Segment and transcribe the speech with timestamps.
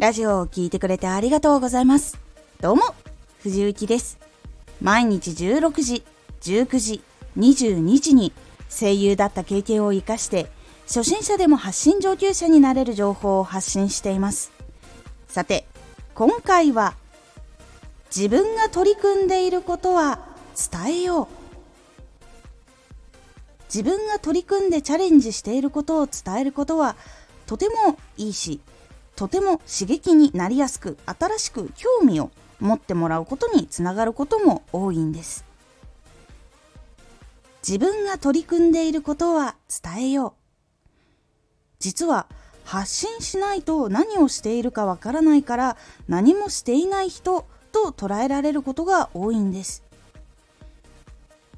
[0.00, 2.18] ラジオを聴いてくれてありがとうございます。
[2.62, 2.84] どうも、
[3.42, 4.18] 藤幸です。
[4.80, 6.04] 毎日16時、
[6.40, 7.02] 19時、
[7.36, 8.32] 22時に
[8.70, 10.50] 声優だった経験を活かして、
[10.86, 14.52] 初心者でも発信上級者になれる情報を発信しています。
[15.28, 15.66] さて、
[16.14, 16.94] 今回は、
[18.06, 20.20] 自分が取り組んでいることは
[20.72, 21.26] 伝えよう。
[23.64, 26.96] 自分が取り組んでチャレンジしていることを伝えることは
[27.44, 28.60] とてもいいし
[29.20, 35.44] とても刺激になりやすく新しく興味を持ってもらうことにつながることも多いんです。
[37.62, 40.32] 自分が取り組んでいることは伝えよう。
[41.80, 42.28] 実は
[42.64, 45.76] 発信しないと何をしているかわからないから
[46.08, 49.82] 何もしていない人と捉えられることが多いんです。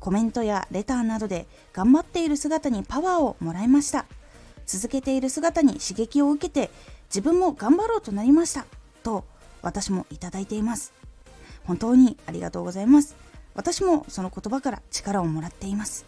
[0.00, 4.06] コメントやレターなどで頑張っている姿にパワーをもらいました。
[4.72, 6.70] 続けている姿に刺激を受けて
[7.10, 8.64] 自分も頑張ろうとなりました
[9.02, 9.26] と
[9.60, 10.94] 私もいただいています。
[11.64, 13.14] 本当にありがとうございます。
[13.54, 16.06] 私もその言葉から力をもらっています。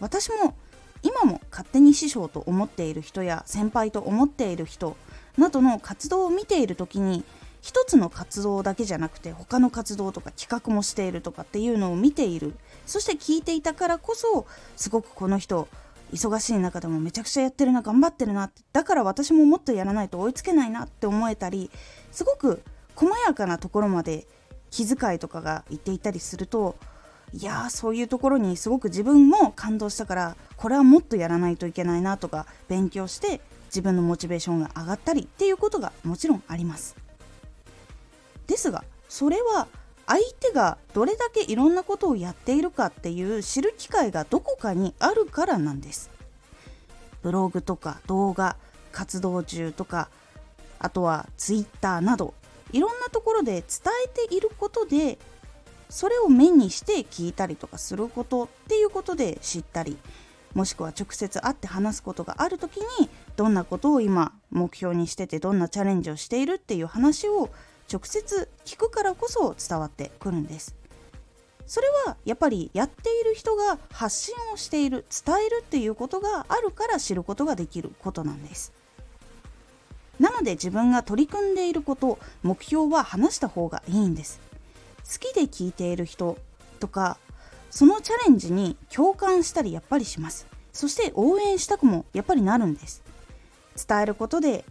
[0.00, 0.54] 私も
[1.02, 4.96] 今も勝手に師匠と思っている人や先輩と思っている人
[5.36, 7.24] などの活動を見ている時に
[7.60, 12.54] 一つの活動だけじゃなくて他の活動とか企画もしているとかっていうのを見ている。
[12.86, 15.68] そして聞いていたからこそすごくこの人
[16.12, 21.70] 忙しい中でもめちゃくちゃやってるな頑張ってるなってだから私ももっとやらないと追いつけないなって思えたり
[22.10, 22.62] すごく
[22.94, 24.26] 細やかなところまで
[24.70, 26.76] 気遣いとかが言っていたりすると
[27.32, 36.96] いやーそういうところにすごく自分も感動したからこれはもっとやらないといけないなとか勉強して自分のモチベーションが上がったりっていうことがもちろんあります。
[38.48, 39.68] ですがそれは
[40.10, 46.10] 相手がどれだけいろんなことをやっているかっていう知る機会がどこかにあるからなんです。
[47.22, 48.56] ブログとか動画
[48.90, 50.08] 活動中とか
[50.80, 52.34] あとはツイッターなど
[52.72, 53.62] いろんなところで伝
[54.04, 55.16] えていることで
[55.90, 59.96] それを目にして聞いたりとかすることっていうことで知ったり
[60.54, 67.50] もしくは直接会って話すことがある時にどんなことを今目標にしててどんなチャレンジをしているっていう話を
[67.92, 70.74] 直接聞くからこそ伝わってくるんです。
[71.66, 78.72] それはやっぱりやっている人が発信をしている伝えるっていうことがあるから知ることができることなんです。
[80.18, 84.40] なので自分が取り組んでいること目標は話した方がいいんです。
[85.04, 86.36] 好きで聞いている人
[86.80, 87.18] とか
[87.70, 90.46] そのチャレンジに共感したりやっぱりします。
[90.72, 93.02] そして応援したくもやっぱりなるんです。
[93.88, 94.64] 伝えることで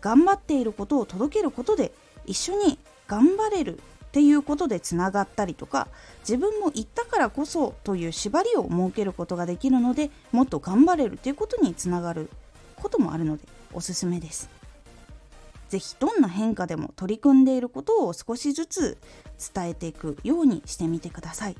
[0.00, 1.92] 頑張っていることを届けることで
[2.26, 2.78] 一緒に
[3.12, 3.80] 頑張れるっ
[4.12, 5.88] ていうことでつながったりとか
[6.20, 12.30] 自分も言ったからこそという縛りを設けることができるのでもっと頑張れるということにつながる
[12.76, 13.42] こともあるので
[13.74, 14.48] おすすめです。
[15.68, 18.96] 是非どんな変化でも取り組んでいることを少しずつ
[19.54, 21.56] 伝えていくようにしてみてください。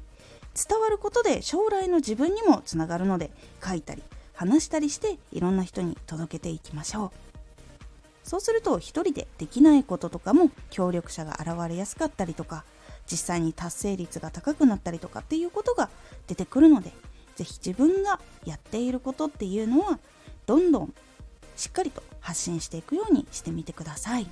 [0.54, 3.30] 伝わることで将来の自分にもつながるので
[3.62, 4.02] 書いたり
[4.32, 7.31] 話したりしていろんな人に届けていきましょう。
[8.25, 12.65] そうすると一人でできないこととかも協力者が現れやすかったりとか
[13.10, 15.91] 実際に達成率が高くなったりとかっていうことが
[16.27, 16.93] 出てくるので
[17.37, 19.99] 是非自分がやっていることっていうのは
[20.47, 20.94] どんどん
[21.56, 24.27] しっかりと発信していくようにしてみてください。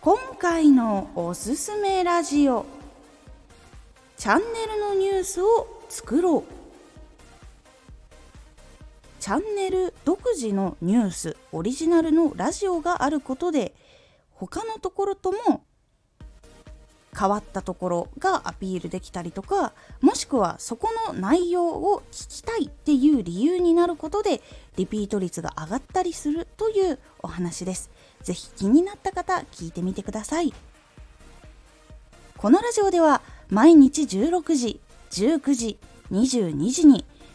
[0.00, 2.66] 今回のおすすめラジオ
[4.18, 6.63] チャンネルのニュースを作ろう。
[9.24, 13.74] チャンネル独自のニュースオリジナルのラジオがあることで
[14.34, 15.64] 他のところとも
[17.18, 24.42] 変わったところがアピールできたりとかもしくはそこの内容を聞きたいっていう理由になることで
[24.76, 27.90] リピート率が上がったりするというお話です。
[28.20, 30.52] ぜひ気になった方聞いてみてください。
[32.36, 34.80] このラジオでは毎日16時、
[35.12, 35.78] 19時、
[36.12, 37.06] 22時に